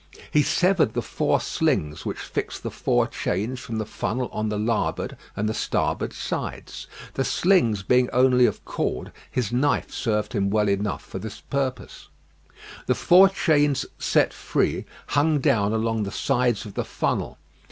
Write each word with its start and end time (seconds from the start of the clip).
He 0.31 0.41
severed 0.41 0.93
the 0.95 1.03
four 1.03 1.39
slings 1.39 2.07
which 2.07 2.17
fixed 2.17 2.63
the 2.63 2.71
four 2.71 3.05
chains 3.05 3.59
from 3.59 3.77
the 3.77 3.85
funnel 3.85 4.29
on 4.31 4.49
the 4.49 4.57
larboard 4.57 5.15
and 5.35 5.47
the 5.47 5.53
starboard 5.53 6.11
sides. 6.11 6.87
The 7.13 7.23
slings 7.23 7.83
being 7.83 8.09
only 8.09 8.47
of 8.47 8.65
cord, 8.65 9.11
his 9.29 9.51
knife 9.51 9.91
served 9.93 10.33
him 10.33 10.49
well 10.49 10.69
enough 10.69 11.05
for 11.05 11.19
this 11.19 11.41
purpose. 11.41 12.09
The 12.87 12.95
four 12.95 13.29
chains 13.29 13.85
set 13.99 14.33
free, 14.33 14.85
hung 15.09 15.37
down 15.37 15.71
along 15.71 16.01
the 16.01 16.11
sides 16.11 16.65
of 16.65 16.73
the 16.73 16.83
funnel. 16.83 17.37